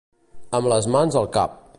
[0.59, 1.61] Amb les mans al cap.